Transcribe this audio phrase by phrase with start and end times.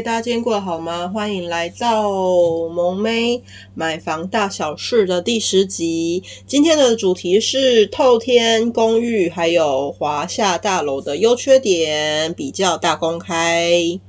[0.00, 1.08] 大家今天过好吗？
[1.08, 2.08] 欢迎来到
[2.70, 3.42] 萌妹
[3.74, 6.22] 买房大小事的第十集。
[6.46, 14.00] 今天的主题是透天公寓还有华夏大楼的优缺点比较大公开。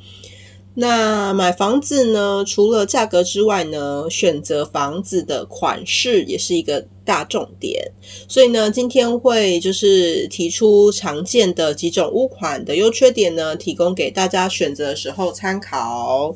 [0.76, 7.92] 那买房子呢，除了价格之外呢，选择房子的款式也是一个大重点。
[8.28, 16.36] 所以呢，今天会就是提出常见的几种屋款的优缺点呢，提供给大家选择的时候参考。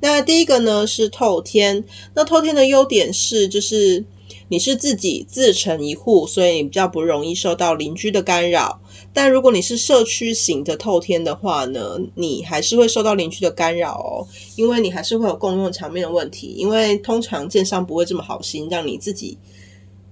[0.00, 4.04] 那第一个呢是透天，那透天的优点是就是
[4.48, 8.80] 你是自己自成一户，所以你比较不容易受到邻居的干扰。
[9.12, 16.54] 但如果你是社区型的透天的话呢，你还是会受到邻居的干扰哦，因为你还是会有共用墙面的问题。
[16.56, 19.38] 因为通常建商不会这么好心让你自己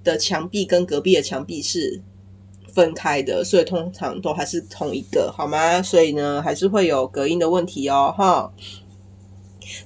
[0.04, 2.00] 的墙壁跟隔壁的墙壁是
[2.72, 5.82] 分开的，所以通常都还是同一个，好吗？
[5.82, 8.52] 所以呢，还是会有隔音的问题哦，哈。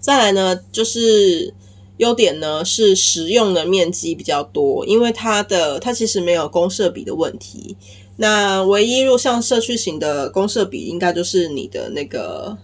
[0.00, 1.52] 再来呢，就是
[1.98, 7.76] 优点呢是实用的面积比较多，因为它的它其实没有公设比的问题。
[8.16, 12.56] 那唯一，如果像社区型的公设比，应该就是你的那个，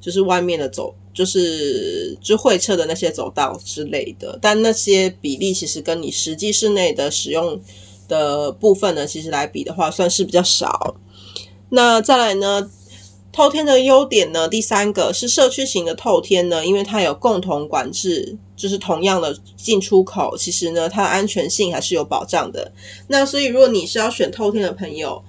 [0.00, 4.38] 就是外面的走，就是就会车的那些走道之类的。
[4.42, 7.60] 但那些比例其实跟你实际室内的使用
[8.08, 10.96] 的部分呢，其实来比的话，算是比较少。
[11.70, 12.68] 那再来呢？
[13.38, 22.72] 透天的优点呢，第三个是社区型的透天呢，因为它有共同管制，就是同样的进出口，其实呢，它的安全性还是有保障的。
[23.06, 25.22] 那所以，如果你是要选透天的朋友，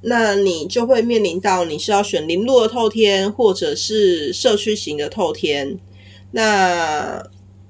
[0.00, 5.78] 那你就会面临到你是要选零落透天，或者是社区型的透天，
[6.32, 7.24] 那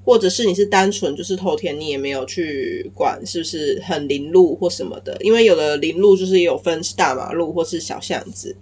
[0.05, 8.55] 或者是你是单纯就是透天，你也没有去管是不是很临路或什么的，因为有的临路就是也有分是大马路或是小巷子。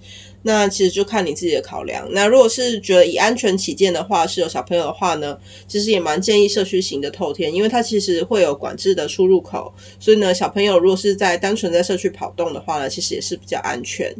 [0.44, 2.04] 那其实就看你自己的考量。
[2.10, 5.38] 那如果是觉得以安全起见的话，是有小朋友的话呢，
[5.68, 14.12] 其实也蛮建议社区型的透天，因为它其实会有管制的出入口，所以呢，小朋友如果是在单纯在社区跑动的话呢，其实也是比较安全。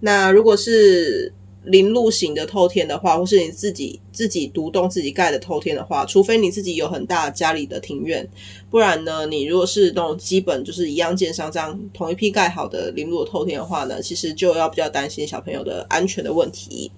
[0.00, 1.32] 那如果是
[1.68, 8.28] 零路型的透天的话，或是你自己自己独栋自己盖的透天的话，除非你自己有很大家里的庭院，
[8.70, 16.90] 不然呢，你如果是那种基本就是一样建商这样同一批盖好的零路的透天的话呢，其实就要比较担心小朋友的安全的问题。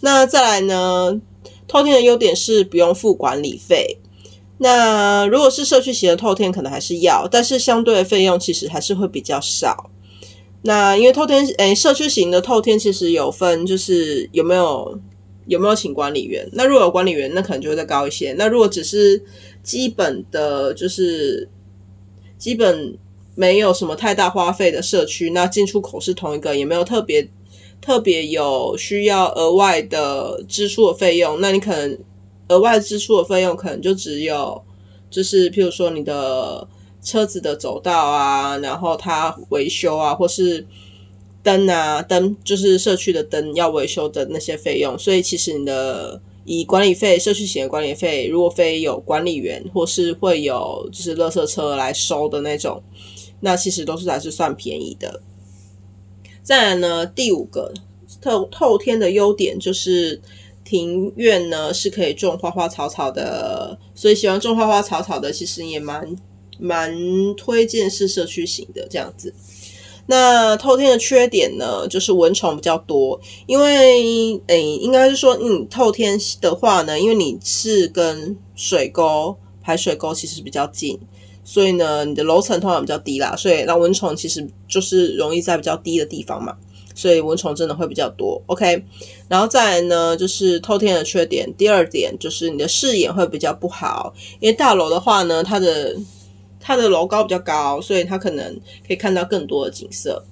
[0.00, 1.20] 那再来呢，
[1.66, 3.98] 透天的优点是不用付管理费。
[4.58, 9.90] 那如果是社区型的透天，可能还是要，但是相对的费用其实还是会比较少。
[10.62, 14.98] 那因为透天，诶，社区型的透天其实有分，就是有没有
[15.46, 16.48] 有没有请管理员。
[16.52, 18.34] 那如果有管理员，那可能就会再高一些。
[18.36, 19.22] 那如果只是
[19.62, 21.48] 基本的，就是
[22.36, 22.98] 基本
[23.36, 27.30] 没有什么太大花费的社区，那进出口是同一个，也没有特别
[27.80, 31.40] 特别有需要额外的支出的费用。
[31.40, 31.96] 那你可能
[32.48, 34.60] 额外支出的费用可能就只有，
[35.08, 36.66] 就是譬如说你的。
[37.02, 40.66] 车子的走道啊，然后它维修啊，或是
[41.42, 44.98] 灯啊，灯就是社区的灯要维修的那些费用。
[44.98, 52.82] 所以其实你的以管理费，社区型的管理费，如果非有管理员或是会有就是垃圾车来收的那种，
[53.40, 55.22] 那其实都是还是算便宜的。
[56.42, 57.72] 再来呢，第五个
[58.20, 60.20] 透透天的优点就是
[60.64, 66.16] 庭院呢是可以种花花草草的，所以喜欢种花花草草的其实也蛮。
[66.58, 69.34] 蛮推荐是社区型的这样子。
[70.10, 73.20] 那透天的缺点呢，就是蚊虫比较多。
[73.46, 80.98] 因为诶、应该是说，嗯，透天的话呢，因为你是跟水沟排水沟其实比较近，
[81.44, 86.56] 所以呢，你的楼层通常比较低啦，所以那蚊虫其实就是容易在比较低的地方嘛，
[86.94, 88.42] 所以蚊虫真的会比较多。
[88.46, 88.82] OK，
[89.28, 95.94] 然后再来呢，就是透天的缺点，第二点就是你的视野会比较不好，因为大楼的话呢，它的
[96.60, 100.24] 它的楼高比较高，所以它可能可以看到更多的景色。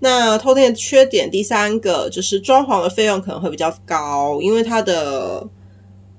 [0.00, 5.44] 那透天的缺点第三个就是装潢的费用可能会比较高，因为它的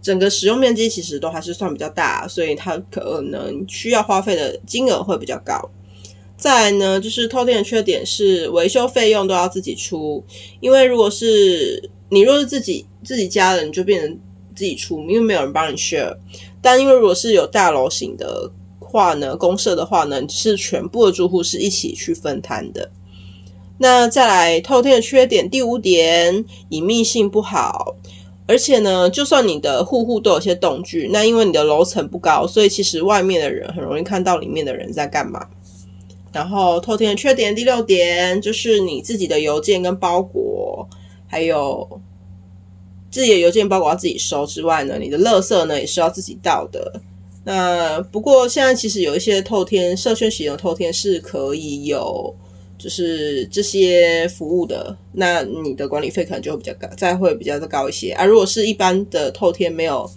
[0.01, 5.69] 整个使用面积其实都还是算比较大，所以它可能需要花费的金额会比较高。
[6.35, 10.23] 再来呢，就是透天的缺点是维修费用都要自己出，
[10.61, 14.19] 因为如果是你若是自己自己家的，你就变成
[14.55, 16.15] 自己出，因为没有人帮你 share。
[16.61, 18.49] 但因为如果是有大楼型的
[18.89, 22.89] 话呢，公社的话呢，是全部的住户是一起去分摊的。
[23.77, 27.95] 那再来透天的缺点，第五点，隐秘性不好。
[28.47, 35.47] 而且呢，就算你的户户都有些动距，那因为你的楼层不高，所以其实外面的人很容易看到里面的人在干嘛。
[36.33, 40.89] 然后透天的缺点第六点就是你自己的邮件跟包裹，
[41.27, 42.01] 还有
[43.11, 47.01] 自己的邮件包裹要自己收之外呢，你的垃圾呢也是要自己倒的。
[47.49, 52.35] 那不过现在其实有一些透天社区型的透天是可以有。
[52.81, 58.23] 就是这些服务的，那你的管理费可能就会比较高，再会比较的高一些啊。
[58.23, 60.09] 如果是一般的透天没有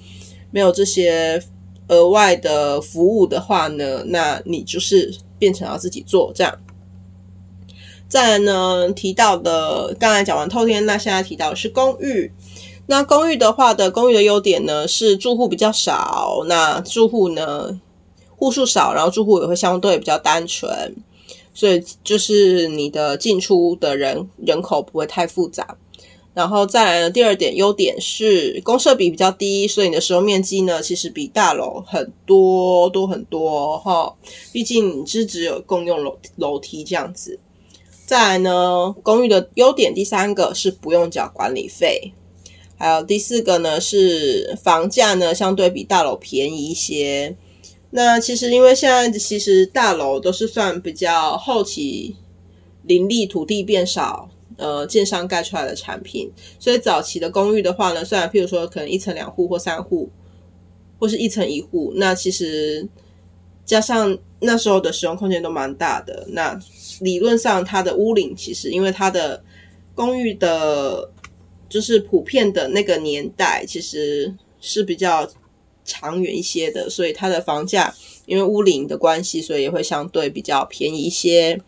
[0.52, 1.43] 没有这些
[1.88, 6.56] 额外的服务的话呢，那你就是变成要自己做这样。
[8.06, 12.31] 再来呢，提到的刚才讲完透天，那现在提到的是公寓。
[12.92, 17.80] 那公寓的话的公寓的优点呢是住户比较少，那住户呢
[18.36, 20.94] 户数少，然后住户也会相对比较单纯。
[21.54, 25.78] 所以就是你的进出的人人口不会太复杂，
[26.34, 34.14] 然后再来呢，第二点优点是公设比比较低，所以你的使用面积呢其实比大楼很多多很多哈，
[34.52, 37.38] 毕竟你是只有共用楼楼梯这样子。
[38.04, 42.12] 再来呢，公寓的优点第三个是不用缴管理费，
[42.82, 47.37] 还有第四个呢是房价呢相对比大楼便宜一些。
[47.90, 52.17] 那其实，因为现在其实大楼都是算比较后期
[52.82, 60.11] 林立，土地变少，呃，建商盖出来的产品，所以早期的公寓的话呢，虽然譬如说可能一层两户或三户，
[60.99, 62.88] 或是一层一户，那其实
[63.64, 66.26] 加上那时候的使用空间都蛮大的。
[66.31, 66.58] 那
[67.00, 69.44] 理论上，它的屋龄其实因为它的
[69.94, 71.12] 公寓的，
[71.72, 75.28] 就是普遍的那个年代，其实是比较。
[75.84, 77.92] 长远一些的，所以它的房价
[78.24, 81.60] 因为屋龄的关系，所以也会相对比较便宜一些。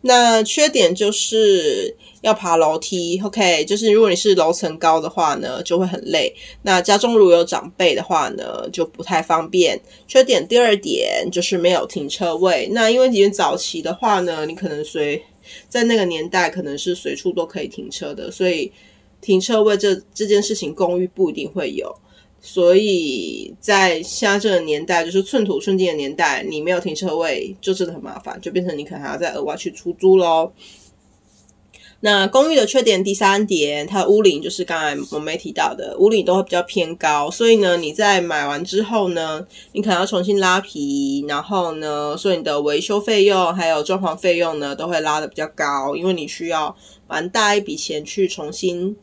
[0.00, 6.34] 那缺点就是要爬楼梯，OK，就是如果你是楼层高的话呢，就会很累。
[6.62, 9.80] 那家中如果有长辈的话呢，就不太方便。
[10.08, 12.68] 缺点第二点就是没有停车位。
[12.72, 15.22] 那因为以前早期的话呢，你可能随
[15.68, 18.72] 在那个年代可能是随处都可以停车的，所以
[19.24, 21.96] 停车位这这件事情，公寓不一定会有。
[22.46, 30.52] 所以在现在这个年代，就是寸土寸金的年代，你没有停车位就真的很麻烦，就变成你可能还要再额外去出租喽。
[32.00, 46.76] 那公寓的缺点第三点，它的屋龄就是刚才我没提到的，屋龄都会比较偏高，所以呢，你在买完之后呢，你可能要重新拉皮，然后呢，所以你的维修费用还有装潢费用呢，都会拉得比较高，因为你需要
[47.08, 48.94] 蛮大一笔钱去重新。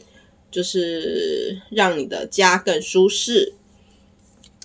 [0.52, 3.54] 就是让你的家更舒适。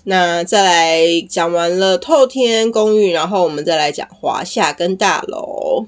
[0.03, 5.87] 那再来讲完了透天公寓，然后我们再来讲华夏跟大楼。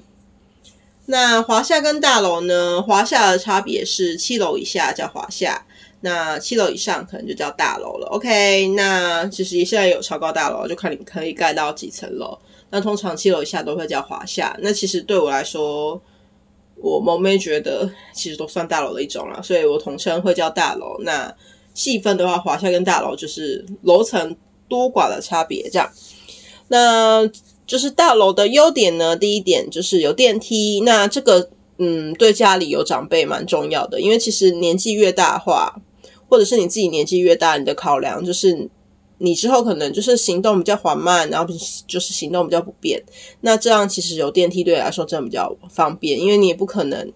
[1.06, 2.82] 那华夏跟大楼呢？
[2.82, 5.66] 华夏的差别是七楼以下叫华夏，
[6.02, 8.06] 那七楼以上可能就叫大楼了。
[8.12, 12.38] OK，那其实现在有超高大楼，就看你可以盖到几层楼。
[12.70, 14.56] 那通常七楼以下都会叫华夏。
[14.60, 16.00] 那其实对我来说，
[16.82, 20.96] 我萌妹觉得其实都算大楼的一种啦，所以我统称会叫大楼。
[21.00, 21.34] 那
[21.74, 24.36] 细分的话，华夏跟大楼就是楼层
[24.68, 25.90] 多寡的差别，这样。
[26.68, 27.28] 那
[27.66, 30.80] 就是大楼的优点呢，第一点就是有电梯。
[30.80, 35.80] 那这个嗯，对家里有长辈蛮重要的，因为其实年纪越大的话，
[36.28, 38.68] 或者是你自己年纪越大，你的考量就是。
[39.22, 41.46] 你之后可能就是行动比较缓慢，然后
[41.86, 43.02] 就是行动比较不便。
[43.42, 47.12] 那这样其实有电梯对你来说真的比较方便，因为你也不可能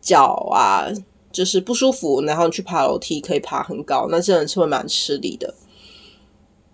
[0.00, 0.88] 脚啊
[1.30, 5.54] 就是不舒服，然后去爬楼梯可以爬很高，那真的是会蛮吃力的。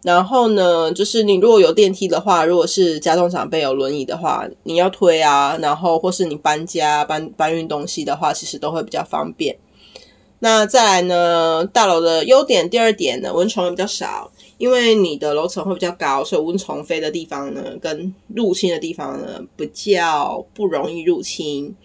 [0.02, 9.58] 然后呢，就是你如果有电梯的话，如果是家中长辈有轮椅的话，你要推啊，然后或是你搬家搬搬运东西的话，其实都会比较方便。
[10.42, 21.76] 那再来呢，大楼的优点，第二点呢，蚊虫也比较少，因为你的楼层会比较高，所以蚊虫飞的地方呢，跟入侵的地方呢，比较不容易入侵。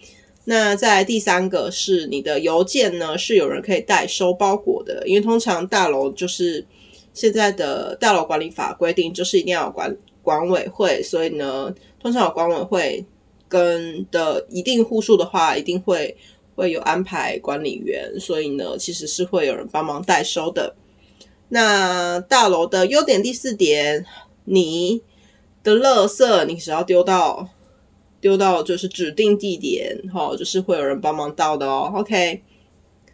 [0.46, 6.64] 那再来第三个是你的邮件呢，是有人可以代收包裹的，因为通常大楼就是
[7.12, 13.04] 现在的大楼管理法规定，就是一定要有管管委会，所以呢，通常有管委会
[13.48, 16.16] 跟的一定户数的话，一定会。
[16.56, 20.74] 会有安排管理员，所以呢，其实是会有人帮忙代收的。
[21.50, 24.04] 那大楼的优点第四点，
[24.46, 25.02] 你
[25.62, 27.48] 的垃圾你只要丢到
[28.20, 31.92] 丢到就是指定地点，哈，就是会有人帮忙倒的哦。
[31.94, 32.42] OK，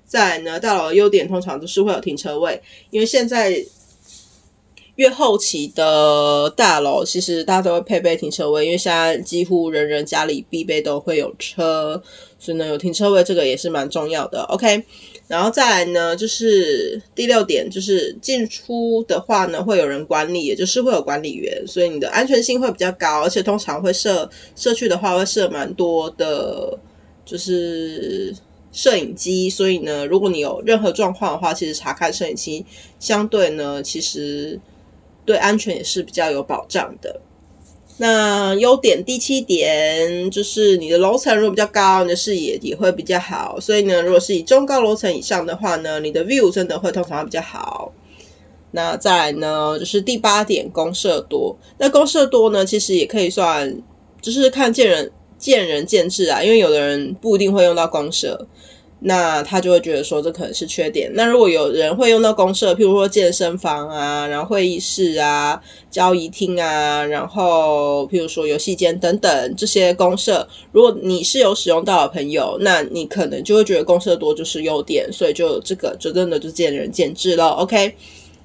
[0.06, 3.62] 再来呢，大楼的优点通常都是会有停车位，因为现在。
[4.96, 12.00] 越后期的大楼，其实大家都会配备停车位，因为现在几乎人人家里必备都会有车，
[12.42, 14.42] 所以呢，有停车位这个也是蛮重要的。
[14.49, 14.82] OK，
[15.28, 26.76] 然后再来呢，就是第六点，就是进出的话呢，会有人管理，也就是会有管理员，所以你的安全性会比较高，而且通常会设社区的话会设蛮多的，
[27.25, 28.34] 就是
[28.72, 32.66] 摄影机，所以呢，如果你有任何状况的话，其实查看摄影机
[32.99, 34.58] 相对呢，其实。
[35.25, 37.20] 对安全也是比较有保障的。
[38.02, 43.61] 那优点第七点就是你的楼层如果比较高，你的视野也会比较好。
[43.61, 47.92] 所以呢，如果是以中高楼层以上的话呢，你的 view 真的会通常比较好。
[48.73, 51.56] 那再来呢，就是第八点，公设多。
[51.78, 53.80] 那公设多呢，其实也可以算，
[54.21, 58.49] 就是看见人见仁见智啊，因为有的人不一定会用到公设。
[59.04, 61.11] 那他就会觉得说，这可能是缺点。
[61.14, 75.12] 那如果有人会用到公设，譬如说健身房啊，然后会议室啊、交谊厅啊，然后譬如说游戏间等等这些公设，如果你是有使用到的朋友，那你可能就会觉得公设多就是优点。
[75.12, 77.49] 所以就这个就真的就见仁见智了。
[77.49, 77.97] OK，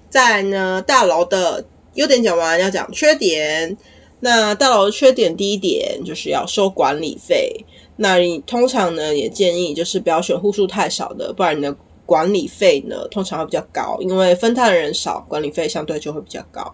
[0.09, 3.77] 再来呢，大楼的优点讲完，要讲缺点。
[4.19, 7.63] 那大楼的缺点第一点就是要收管理费。
[7.97, 11.75] 那你通常呢，也建议就是不要选户数太少的，不然你的
[12.05, 16.73] 管理费呢通常会比较高，因为分摊的人少，管理费相对就会比较高。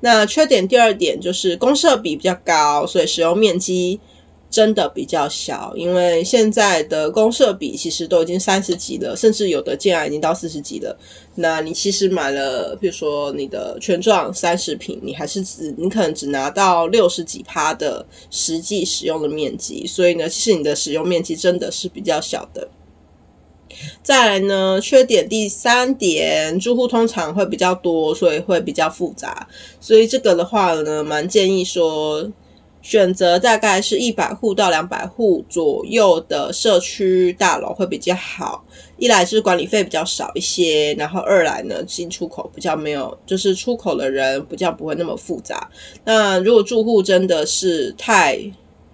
[0.00, 4.00] 那缺点第二点就是公设比比较高，所以使用面积。
[4.56, 10.98] 真的比较小，因为现在的公设比其实都已经三十几了，甚至有的建案已经到四十几了。
[11.34, 22.68] 那你其实买了，比如说你的权状三十平，你还是只你可能只拿到六十几趴的实际使用的面积，所以呢，其实你的使用面积真的是比较小的。
[24.02, 29.46] 再来呢，缺点第三点，住户通常会比较多，所以会比较复杂，
[29.82, 32.32] 所以这个的话呢，蛮建议说。
[32.86, 38.64] 选择大概是一百户到两百户左右的社区大楼会比较好。
[38.96, 45.68] 一来是管理费比较少一些，然后二来呢，进出口比较没有，就是出口的人比较不会那么复杂。
[46.04, 48.40] 那如果住户真的是太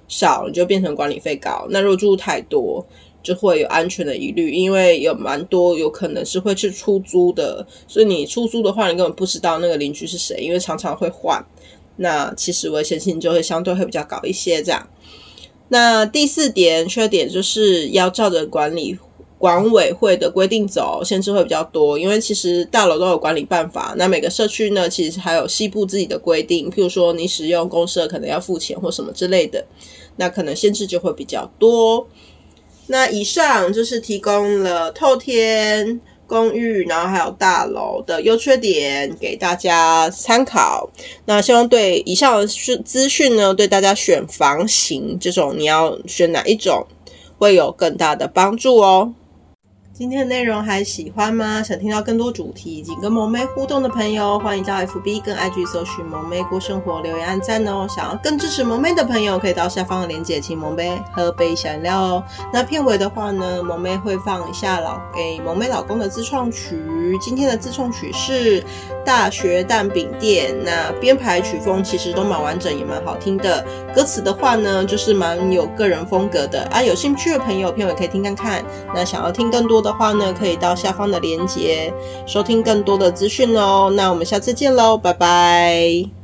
[0.09, 1.67] 少，你就变成管理费高。
[1.69, 2.83] 那如果住户太多，
[3.23, 11.45] 就会有安全的疑虑，因为有蛮多有可能是会去出租的，所以你出租的话，你根本不知道那个邻居是谁，因为常常会换。
[11.97, 14.89] 那其实危险性就会相对会比较高一些，这样。
[15.69, 18.99] 那第四点缺点就是要照着管理
[19.39, 21.99] 管委会的规定走，限制会比较多。
[21.99, 29.65] 因为其实大楼都有管理办法，那每个社区呢，其实还有西部自己的规定，譬如说你使用公设可能要付钱或什么之类的，
[30.17, 32.07] 那可能限制就会比较多。
[32.89, 36.01] 那以上就是提供了透天。
[36.33, 40.89] 公寓，然后还有大楼的优缺点给大家参考。
[41.27, 46.87] 那希望对以上的资讯呢，对大家选房型这种你要选哪一种，
[47.37, 49.13] 会有更大的帮助哦。
[50.03, 51.63] 今天的内容还喜欢吗？
[51.63, 57.87] 想听到更多主题以及跟萌妹互动的朋友，欢迎到 FB 跟 IG 搜寻“萌妹过生活”留言按赞哦。
[57.89, 62.25] 想要更支持萌妹的朋友，可以到下方的链接请萌妹喝杯饮料哦。
[62.53, 66.77] 那片尾的话呢，萌妹会放一下老给萌妹老公的自创曲。
[67.21, 68.61] 今天的自创曲是
[69.05, 73.65] 《大学蛋饼店》，那编排曲风其实都蛮完整，也蛮好听的。
[73.95, 76.83] 歌词的话呢，就是蛮有个人风格的啊。
[76.83, 78.65] 有兴趣的朋友，片尾可以听看看。
[78.95, 81.93] 那想要听更多的话呢，可以到下方的链接
[82.27, 83.93] 收听更多的资讯哦。
[83.95, 86.22] 那我们下次见喽，拜拜。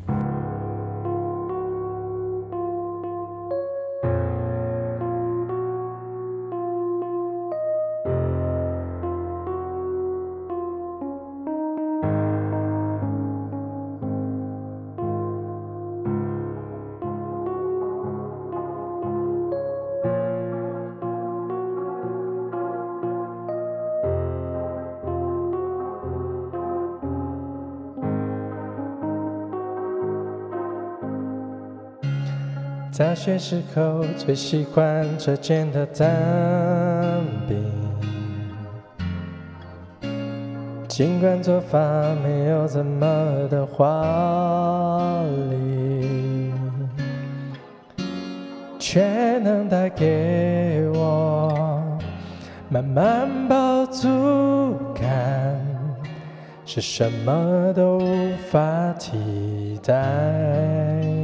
[32.98, 36.10] 大学时候最喜欢车间的蛋
[37.46, 37.64] 饼，
[40.88, 41.78] 尽管做法
[42.24, 43.06] 没有怎么
[43.48, 46.52] 的华丽，
[48.80, 51.80] 却能带给我
[52.68, 54.08] 满满饱足
[54.92, 55.06] 感。
[56.66, 61.17] 是什么都无法替代。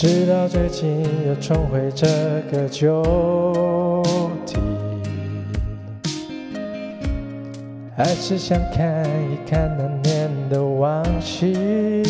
[0.00, 2.06] 直到最近又重回这
[2.50, 3.02] 个旧
[4.46, 4.56] 地，
[7.94, 12.02] 还是想看一看那年的往昔。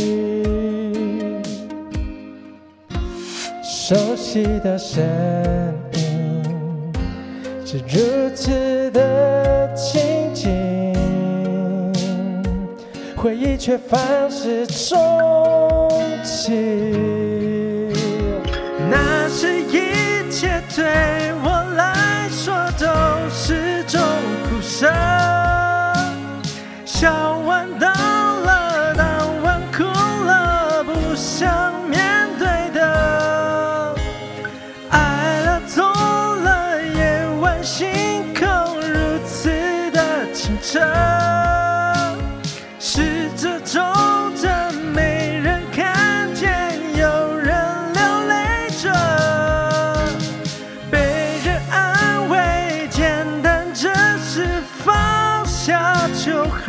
[3.65, 5.03] 熟悉的声
[5.95, 6.41] 音
[7.67, 11.03] 是如此的亲近，
[13.17, 15.91] 回忆却反复重
[16.23, 17.20] 启。
[20.77, 21.50] 对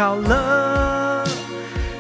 [0.02, 1.24] 好了，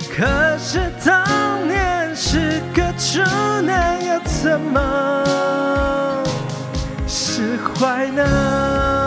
[0.09, 0.25] 可
[0.57, 1.23] 是当
[1.67, 3.21] 年是个处
[3.61, 5.23] 男，又怎么
[7.07, 9.00] 释怀呢？